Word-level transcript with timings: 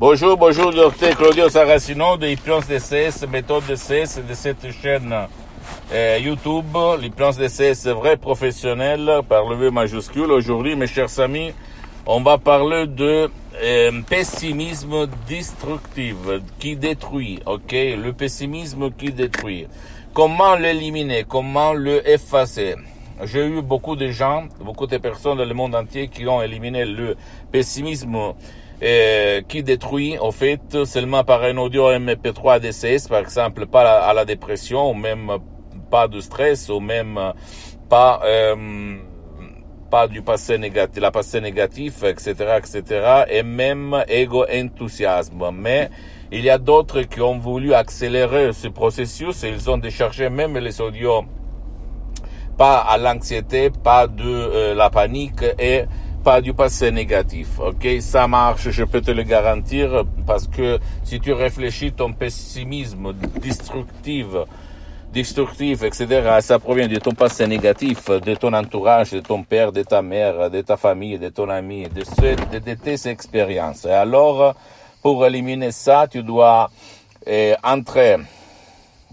Bonjour, 0.00 0.36
bonjour, 0.36 0.72
docteur 0.72 1.16
Claudio 1.16 1.48
Saracino 1.48 2.16
de 2.16 2.28
Hypnose 2.28 2.68
DCS, 2.68 3.26
méthode 3.28 3.64
DCS 3.66 4.20
de 4.28 4.32
cette 4.32 4.70
chaîne 4.70 5.12
euh, 5.92 6.18
YouTube, 6.22 6.66
l'hypnose 7.00 7.36
DCS 7.36 7.88
vrai 7.88 8.16
professionnel 8.16 9.22
par 9.28 9.48
le 9.48 9.56
V 9.56 9.72
majuscule. 9.72 10.30
Aujourd'hui, 10.30 10.76
mes 10.76 10.86
chers 10.86 11.18
amis, 11.18 11.52
on 12.06 12.20
va 12.20 12.38
parler 12.38 12.86
de 12.86 13.28
euh, 13.60 14.02
pessimisme 14.08 15.08
destructif 15.26 16.14
qui 16.60 16.76
détruit, 16.76 17.40
ok? 17.44 17.72
Le 17.72 18.12
pessimisme 18.12 18.92
qui 18.92 19.10
détruit. 19.10 19.66
Comment 20.14 20.54
l'éliminer? 20.54 21.24
Comment 21.28 21.72
le 21.72 22.08
effacer? 22.08 22.76
J'ai 23.24 23.44
eu 23.44 23.62
beaucoup 23.62 23.96
de 23.96 24.10
gens, 24.10 24.44
beaucoup 24.60 24.86
de 24.86 24.96
personnes 24.98 25.38
dans 25.38 25.44
le 25.44 25.54
monde 25.54 25.74
entier 25.74 26.06
qui 26.06 26.24
ont 26.28 26.40
éliminé 26.40 26.84
le 26.84 27.16
pessimisme 27.50 28.34
euh, 28.82 29.42
qui 29.42 29.62
détruit, 29.62 30.18
en 30.18 30.30
fait, 30.30 30.84
seulement 30.84 31.24
par 31.24 31.42
un 31.42 31.56
audio 31.56 31.90
MP3 31.90 32.60
DCS, 32.60 33.08
par 33.08 33.20
exemple, 33.20 33.66
pas 33.66 34.00
à 34.00 34.12
la 34.14 34.24
dépression, 34.24 34.90
ou 34.90 34.94
même 34.94 35.30
pas 35.90 36.08
de 36.08 36.20
stress, 36.20 36.68
ou 36.68 36.80
même 36.80 37.18
pas... 37.88 38.20
Euh, 38.24 38.96
pas 39.90 40.06
du 40.06 40.20
passé 40.20 40.58
négatif, 40.58 41.00
la 41.00 41.10
passé 41.10 41.40
négatif, 41.40 42.02
etc., 42.02 42.58
etc., 42.58 43.24
et 43.30 43.42
même 43.42 44.04
égo-enthousiasme. 44.06 45.50
Mais 45.54 45.88
il 46.30 46.42
y 46.42 46.50
a 46.50 46.58
d'autres 46.58 47.00
qui 47.02 47.22
ont 47.22 47.38
voulu 47.38 47.72
accélérer 47.72 48.52
ce 48.52 48.68
processus 48.68 49.42
et 49.44 49.48
ils 49.48 49.70
ont 49.70 49.78
déchargé 49.78 50.28
même 50.28 50.58
les 50.58 50.82
audios 50.82 51.24
pas 52.58 52.78
à 52.78 52.98
l'anxiété, 52.98 53.70
pas 53.70 54.08
de 54.08 54.24
euh, 54.24 54.74
la 54.74 54.90
panique 54.90 55.44
et 55.60 55.84
pas 56.28 56.42
du 56.42 56.52
passé 56.52 56.90
négatif. 56.90 57.58
Ok, 57.58 57.86
ça 58.00 58.28
marche, 58.28 58.68
je 58.68 58.84
peux 58.84 59.00
te 59.00 59.10
le 59.10 59.22
garantir, 59.22 60.04
parce 60.26 60.46
que 60.46 60.78
si 61.02 61.20
tu 61.20 61.32
réfléchis 61.32 61.92
ton 61.92 62.12
pessimisme 62.12 63.14
destructif 63.40 64.26
destructif, 65.10 65.82
etc., 65.84 66.38
ça 66.42 66.58
provient 66.58 66.86
de 66.86 66.98
ton 66.98 67.12
passé 67.12 67.46
négatif, 67.46 68.10
de 68.10 68.34
ton 68.34 68.52
entourage, 68.52 69.12
de 69.12 69.20
ton 69.20 69.42
père, 69.42 69.72
de 69.72 69.82
ta 69.82 70.02
mère, 70.02 70.50
de 70.50 70.60
ta 70.60 70.76
famille, 70.76 71.18
de 71.18 71.30
ton 71.30 71.48
ami, 71.48 71.84
de, 71.84 72.02
de, 72.52 72.58
de 72.58 72.74
tes 72.74 73.08
expériences. 73.08 73.86
Et 73.86 73.90
alors, 73.90 74.54
pour 75.00 75.24
éliminer 75.24 75.72
ça, 75.72 76.06
tu 76.10 76.22
dois 76.22 76.70
eh, 77.26 77.54
entrer 77.64 78.16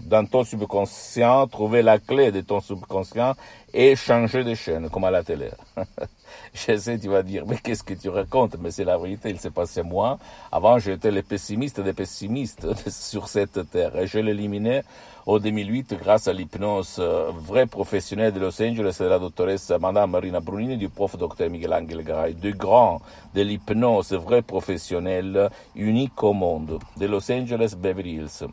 dans 0.00 0.26
ton 0.26 0.44
subconscient, 0.44 1.46
trouver 1.46 1.80
la 1.80 1.98
clé 1.98 2.30
de 2.30 2.42
ton 2.42 2.60
subconscient 2.60 3.34
et 3.72 3.96
changer 3.96 4.44
de 4.44 4.54
chaîne, 4.54 4.90
comme 4.90 5.04
à 5.04 5.10
la 5.10 5.22
télé. 5.22 5.48
je 6.54 6.76
sais, 6.76 6.98
tu 6.98 7.08
vas 7.08 7.22
dire, 7.22 7.44
mais 7.46 7.58
qu'est-ce 7.58 7.82
que 7.82 7.94
tu 7.94 8.08
racontes? 8.08 8.56
Mais 8.60 8.70
c'est 8.70 8.84
la 8.84 8.98
vérité, 8.98 9.30
il 9.30 9.38
s'est 9.38 9.50
passé 9.50 9.82
moi. 9.82 10.18
Avant, 10.52 10.78
j'étais 10.78 11.10
le 11.10 11.22
pessimiste 11.22 11.80
des 11.80 11.92
pessimistes 11.92 12.66
sur 12.88 13.28
cette 13.28 13.70
terre. 13.70 13.96
Et 13.98 14.06
je 14.06 14.18
l'éliminais 14.18 14.82
au 15.26 15.40
2008 15.40 15.94
grâce 16.00 16.28
à 16.28 16.32
l'hypnose 16.32 16.96
euh, 17.00 17.32
vraie 17.34 17.66
professionnelle 17.66 18.32
de 18.32 18.38
Los 18.38 18.62
Angeles 18.62 18.96
de 19.00 19.06
la 19.06 19.18
doctoresse 19.18 19.72
Madame 19.80 20.12
Marina 20.12 20.38
Brunini 20.38 20.76
du 20.76 20.88
prof 20.88 21.16
Dr 21.16 21.50
Miguel 21.50 21.74
Angel 21.74 22.04
Garay. 22.04 22.34
Deux 22.34 22.52
grands 22.52 23.00
de 23.34 23.42
l'hypnose 23.42 24.12
vraie 24.12 24.42
professionnelle 24.42 25.50
unique 25.74 26.22
au 26.22 26.32
monde 26.32 26.78
de 26.96 27.06
Los 27.06 27.30
Angeles 27.30 27.74
Beverly 27.76 28.14
Hills 28.14 28.46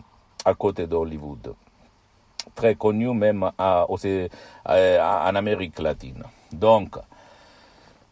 à 0.46 0.54
côté 0.56 0.88
d'Hollywood. 0.88 1.54
Très 2.56 2.76
connu 2.76 3.14
même 3.14 3.50
à, 3.58 3.86
à, 4.66 5.30
en 5.30 5.36
Amérique 5.36 5.80
latine. 5.80 6.24
Donc, 6.52 6.98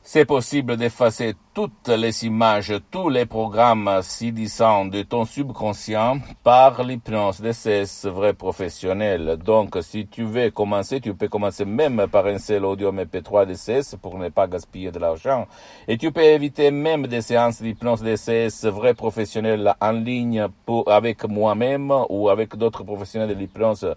c'est 0.04 0.26
possible 0.26 0.78
d'effacer 0.78 1.36
toutes 1.54 1.90
les 1.90 2.26
images, 2.26 2.74
tous 2.90 3.08
les 3.10 3.28
programmes 3.28 4.00
si 4.02 4.32
disant 4.32 4.86
de 4.86 5.04
ton 5.04 5.26
subconscient 5.26 6.20
par 6.44 6.84
l'hypnose 6.84 7.40
DCS 7.40 8.08
vrai 8.08 8.34
professionnel. 8.34 9.38
Donc, 9.46 9.78
si 9.82 10.08
tu 10.08 10.24
veux 10.24 10.50
commencer, 10.50 11.02
tu 11.02 11.14
peux 11.14 11.28
commencer 11.28 11.66
même 11.66 12.08
par 12.12 12.26
un 12.26 12.40
seul 12.40 12.66
audio 12.66 12.92
MP3 12.92 13.46
DCS 13.46 13.96
pour 14.02 14.18
ne 14.18 14.30
pas 14.30 14.48
gaspiller 14.48 14.92
de 14.92 14.98
l'argent. 14.98 15.48
Et 15.88 16.00
tu 16.00 16.12
peux 16.12 16.24
éviter 16.24 16.72
même 16.72 17.06
des 17.06 17.22
séances 17.22 17.62
d'hypnose 17.62 18.02
DCS 18.02 18.66
vrai 18.66 18.96
professionnel 18.96 19.76
en 19.80 19.92
ligne 19.92 20.48
pour, 20.66 20.92
avec 20.92 21.26
moi-même 21.26 21.94
ou 22.10 22.30
avec 22.30 22.56
d'autres 22.56 22.84
professionnels 22.84 23.30
de 23.30 23.36
l'hypnose 23.36 23.94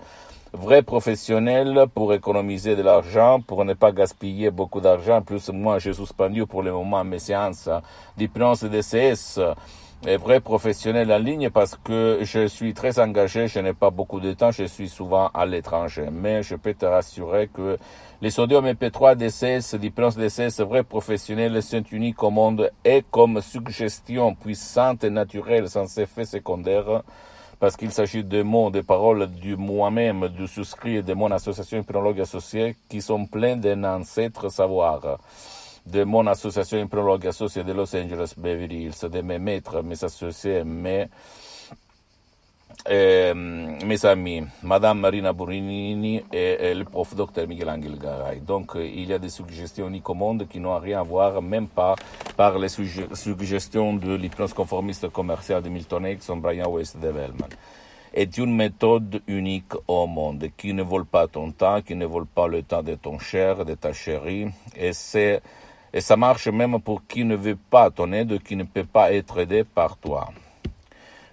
vrai 0.54 0.82
professionnel 0.82 1.86
pour 1.94 2.14
économiser 2.14 2.76
de 2.76 2.82
l'argent, 2.82 3.40
pour 3.40 3.64
ne 3.64 3.74
pas 3.74 3.90
gaspiller 3.90 4.50
beaucoup 4.50 4.80
d'argent. 4.80 5.20
Plus 5.20 5.48
moi, 5.50 5.78
j'ai 5.80 5.92
suspendu 5.92 6.46
pour 6.46 6.62
le 6.62 6.72
moment 6.72 7.02
mes 7.02 7.18
séances 7.18 7.68
d'hypnose 8.16 8.62
DCS 8.62 9.40
et 10.06 10.16
vrai 10.16 10.40
professionnel 10.40 11.10
en 11.12 11.18
ligne 11.18 11.50
parce 11.50 11.76
que 11.82 12.20
je 12.22 12.46
suis 12.46 12.72
très 12.72 13.00
engagé, 13.00 13.48
je 13.48 13.58
n'ai 13.58 13.72
pas 13.72 13.90
beaucoup 13.90 14.20
de 14.20 14.32
temps, 14.32 14.52
je 14.52 14.64
suis 14.64 14.88
souvent 14.88 15.28
à 15.34 15.44
l'étranger. 15.44 16.08
Mais 16.12 16.42
je 16.42 16.54
peux 16.54 16.74
te 16.74 16.86
rassurer 16.86 17.48
que 17.52 17.76
les 18.22 18.30
sodium 18.30 18.64
MP3 18.64 19.16
DCS, 19.16 19.76
d'hypnose 19.76 20.16
DCS 20.16 20.60
vrai 20.60 20.84
professionnel 20.84 21.60
sont 21.62 21.82
uniques 21.90 22.22
au 22.22 22.30
monde 22.30 22.70
et 22.84 23.02
comme 23.10 23.40
suggestion 23.40 24.34
puissante 24.36 25.02
et 25.02 25.10
naturelle 25.10 25.68
sans 25.68 25.98
effet 25.98 26.24
secondaire 26.24 27.02
parce 27.64 27.78
qu'il 27.78 27.92
s'agit 27.92 28.22
de 28.22 28.42
mots, 28.42 28.68
de 28.68 28.82
paroles 28.82 29.26
du 29.26 29.56
moi-même, 29.56 30.28
du 30.28 30.46
souscrit 30.46 31.02
de 31.02 31.14
mon 31.14 31.30
association 31.30 31.78
hypnologue 31.78 32.20
associée 32.20 32.76
qui 32.90 33.00
sont 33.00 33.24
pleins 33.24 33.56
d'un 33.56 33.84
ancêtre 33.84 34.50
savoir. 34.50 35.18
De 35.86 36.04
mon 36.04 36.26
association 36.26 36.78
hypnologue 36.78 37.26
associée 37.26 37.64
de 37.64 37.72
Los 37.72 37.96
Angeles 37.96 38.34
Beverly 38.36 38.82
Hills, 38.82 39.08
de 39.10 39.22
mes 39.22 39.38
maîtres, 39.38 39.80
mes 39.80 40.04
associés, 40.04 40.62
mes 40.62 41.08
eh, 42.88 43.32
mes 43.34 44.04
amis, 44.04 44.42
Madame 44.62 45.00
Marina 45.00 45.32
Burinini 45.32 46.22
et, 46.32 46.70
et, 46.70 46.74
le 46.74 46.84
prof 46.84 47.14
Dr 47.14 47.46
Miguel 47.46 47.70
Angel 47.70 47.98
Garay. 47.98 48.40
Donc, 48.40 48.72
il 48.76 49.06
y 49.06 49.12
a 49.12 49.18
des 49.18 49.30
suggestions 49.30 49.90
monde 50.14 50.46
qui 50.48 50.60
n'ont 50.60 50.78
rien 50.78 51.00
à 51.00 51.02
voir, 51.02 51.40
même 51.40 51.68
pas 51.68 51.94
par 52.36 52.58
les 52.58 52.68
suggestions 52.68 53.94
de 53.94 54.14
l'hypnose 54.14 54.52
conformiste 54.52 55.08
commerciale 55.08 55.62
de 55.62 55.68
Milton 55.68 56.04
Erickson, 56.04 56.36
Brian 56.36 56.70
Weiss 56.70 56.96
de 56.96 57.08
Wellman. 57.08 57.48
Est 58.12 58.38
une 58.38 58.54
méthode 58.54 59.22
unique 59.26 59.72
au 59.88 60.06
monde 60.06 60.48
qui 60.56 60.72
ne 60.72 60.82
vole 60.82 61.06
pas 61.06 61.26
ton 61.26 61.50
temps, 61.50 61.80
qui 61.82 61.96
ne 61.96 62.06
vole 62.06 62.26
pas 62.26 62.46
le 62.46 62.62
temps 62.62 62.82
de 62.82 62.94
ton 62.94 63.18
cher, 63.18 63.64
de 63.64 63.74
ta 63.74 63.92
chérie, 63.92 64.48
et 64.76 64.92
c'est 64.92 65.42
et 65.92 66.00
ça 66.00 66.16
marche 66.16 66.48
même 66.48 66.80
pour 66.80 67.06
qui 67.06 67.24
ne 67.24 67.36
veut 67.36 67.56
pas 67.56 67.88
ton 67.88 68.10
aide, 68.12 68.42
qui 68.42 68.56
ne 68.56 68.64
peut 68.64 68.84
pas 68.84 69.12
être 69.12 69.38
aidé 69.38 69.62
par 69.62 69.96
toi. 69.96 70.28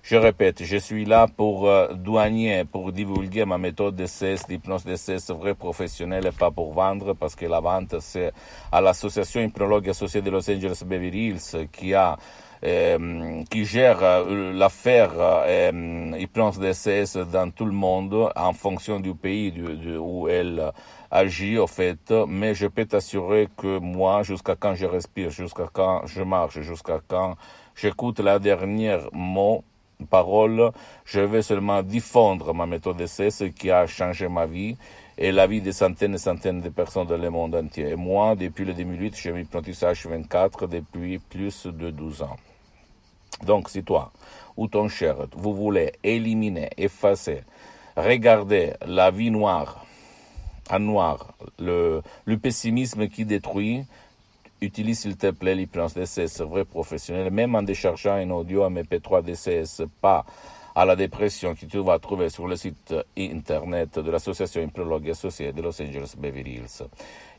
Je 0.04 0.16
répète, 0.16 0.64
je 0.64 0.78
suis 0.78 1.06
là 1.06 1.28
pour 1.28 1.68
euh, 1.68 1.94
douanier, 1.94 2.64
pour 2.66 2.92
divulguer 2.92 3.46
ma 3.46 3.58
méthode 3.58 3.96
d'essai, 3.96 4.36
d'hypnose 4.50 4.84
d'essai 4.84 5.18
vrai 5.30 5.54
professionnel 5.54 6.26
et 6.26 6.32
pas 6.32 6.52
pour 6.52 6.74
vendre, 6.74 7.14
parce 7.14 7.36
que 7.36 7.46
la 7.46 7.60
vente, 7.60 7.96
c'est 8.00 8.32
à 8.72 8.82
l'association 8.82 9.42
hypnologue 9.42 9.90
associée 9.90 10.22
de 10.22 10.30
Los 10.32 10.50
Angeles 10.50 10.84
Beverly 10.86 11.28
Hills 11.28 11.68
qui 11.72 11.94
a 11.94 12.18
euh, 12.64 13.44
qui 13.50 13.66
gère 13.66 14.04
euh, 14.04 14.54
l'affaire 14.54 15.14
euh, 15.18 16.12
hypnose 16.16 16.60
d'essai 16.60 17.06
dans 17.34 17.50
tout 17.50 17.66
le 17.66 17.72
monde 17.72 18.32
en 18.36 18.54
fonction 18.54 19.00
du 19.00 19.16
pays 19.16 19.52
où 19.98 20.28
elle 20.28 20.72
agit, 21.10 21.58
au 21.58 21.66
fait. 21.66 22.14
Mais 22.28 22.54
je 22.54 22.68
peux 22.68 22.86
t'assurer 22.86 23.50
que 23.58 23.80
moi, 23.80 24.22
jusqu'à 24.22 24.56
quand 24.56 24.76
je 24.76 24.86
respire, 24.86 25.32
jusqu'à 25.32 25.70
quand 25.74 26.06
je 26.06 26.22
marche, 26.22 26.60
jusqu'à 26.60 27.00
quand 27.08 27.36
j'écoute 27.74 28.20
la 28.20 28.38
dernière 28.38 29.10
mot, 29.12 29.64
parole, 30.06 30.72
je 31.06 31.22
vais 31.22 31.42
seulement 31.42 31.84
diffondre 31.84 32.54
ma 32.54 32.66
méthode 32.66 32.98
d'essai, 32.98 33.30
ce 33.30 33.46
qui 33.46 33.72
a 33.72 33.88
changé 33.88 34.28
ma 34.28 34.46
vie 34.46 34.78
et 35.18 35.32
la 35.32 35.48
vie 35.48 35.62
de 35.62 35.72
centaines 35.72 36.16
et 36.16 36.18
centaines 36.18 36.62
de 36.62 36.70
personnes 36.70 37.08
dans 37.08 37.18
le 37.18 37.30
monde 37.30 37.56
entier. 37.56 37.90
Et 37.90 37.96
moi, 37.96 38.36
depuis 38.36 38.66
le 38.66 38.74
2008, 38.74 39.16
je 39.18 39.32
m'hypnotise 39.32 39.82
H24 39.82 40.68
depuis 40.68 41.20
plus 41.20 41.68
de 41.68 41.92
12 41.92 42.22
ans. 42.24 42.38
Donc, 43.44 43.70
si 43.70 43.84
toi 43.84 44.12
ou 44.58 44.68
ton 44.68 44.88
cher, 44.88 45.16
vous 45.36 45.54
voulez 45.54 45.94
éliminer, 46.04 46.70
effacer, 46.78 47.44
regarder 47.96 48.74
la 48.86 49.12
vie 49.12 49.32
noire, 49.32 49.86
en 50.70 50.80
noir, 50.80 51.34
le 51.60 52.02
pessimisme 52.42 53.08
qui 53.08 53.26
détruit, 53.26 53.86
utilise 54.62 55.00
s'il 55.00 55.18
te 55.18 55.32
plaît 55.32 55.56
l'hypnose 55.56 55.96
DCS 55.96 56.42
vrai 56.42 56.66
professionnel, 56.66 57.32
même 57.32 57.56
en 57.56 57.64
déchargeant 57.64 58.14
un 58.14 58.30
audio 58.30 58.70
MP3 58.70 59.24
DCS, 59.24 59.84
pas 60.00 60.26
à 60.76 60.86
la 60.86 60.96
dépression 60.96 61.56
que 61.56 61.66
tu 61.66 61.80
vas 61.80 62.00
trouver 62.00 62.30
sur 62.30 62.48
le 62.48 62.56
site 62.56 62.96
internet 63.18 64.00
de 64.00 64.12
l'association 64.12 64.62
Hypnologue 64.62 65.10
Associée 65.10 65.52
de 65.52 65.62
Los 65.62 65.82
Angeles 65.82 66.16
Beverly 66.18 66.56
Hills. 66.56 66.88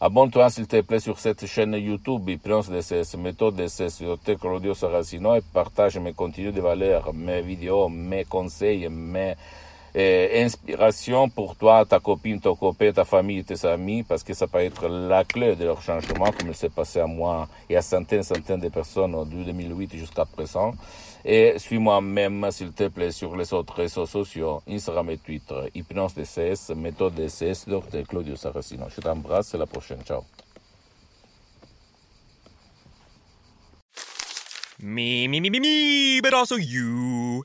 Abonne-toi, 0.00 0.50
s'il 0.50 0.66
te 0.66 0.80
plaît, 0.80 1.00
sur 1.00 1.18
cette 1.18 1.46
chaîne 1.46 1.74
YouTube, 1.74 2.28
Hypnose 2.28 2.70
DCS, 2.70 3.16
méthode 3.16 3.56
DCS, 3.56 4.02
Dr 4.02 4.38
Claudio 4.38 4.74
Saracino, 4.74 5.34
et 5.34 5.42
partage 5.52 5.98
mes 5.98 6.12
contenus 6.12 6.52
de 6.52 6.60
valeur, 6.60 7.12
mes 7.14 7.42
vidéos, 7.42 7.88
mes 7.88 8.24
conseils, 8.24 8.88
mes 8.88 9.34
eh, 9.94 10.42
inspirations 10.42 11.28
pour 11.28 11.54
toi, 11.56 11.84
ta 11.84 12.00
copine, 12.00 12.40
ton 12.40 12.56
copain, 12.56 12.92
ta 12.92 13.04
famille, 13.04 13.44
tes 13.44 13.64
amis, 13.66 14.02
parce 14.02 14.22
que 14.24 14.34
ça 14.34 14.46
peut 14.46 14.58
être 14.58 14.88
la 14.88 15.24
clé 15.24 15.54
de 15.54 15.64
leur 15.64 15.80
changement, 15.82 16.32
comme 16.32 16.48
il 16.48 16.54
s'est 16.54 16.68
passé 16.68 17.00
à 17.00 17.06
moi 17.06 17.48
et 17.70 17.76
à 17.76 17.82
centaines, 17.82 18.22
centaines 18.22 18.60
de 18.60 18.68
personnes 18.68 19.12
de 19.12 19.44
2008 19.44 19.96
jusqu'à 19.96 20.24
présent. 20.24 20.74
Et 21.24 21.54
suis-moi 21.58 22.00
même, 22.00 22.46
s'il 22.50 22.72
te 22.72 22.88
plaît, 22.88 23.10
sur 23.10 23.36
les 23.36 23.52
autres 23.54 23.74
réseaux 23.74 24.04
sociaux, 24.06 24.62
Instagram 24.68 25.08
et 25.10 25.18
Twitter, 25.18 25.70
Hypnose 25.74 26.14
DCS, 26.14 26.74
méthode 26.76 27.14
DCS, 27.14 27.66
Dr 27.66 28.06
Claudio 28.06 28.36
Saracino. 28.36 28.86
Je 28.94 29.00
t'embrasse, 29.00 29.54
à 29.54 29.58
la 29.58 29.66
prochaine. 29.66 30.02
Ciao. 30.04 30.24
Me, 34.80 35.28
me, 35.28 35.40
me, 35.40 35.48
me, 35.48 35.60
me, 35.60 36.20
but 36.20 36.34
also 36.34 36.56
you. 36.56 37.44